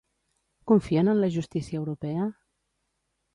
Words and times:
Confien 0.71 1.11
en 1.13 1.21
la 1.25 1.29
justícia 1.35 1.79
europea? 1.83 2.27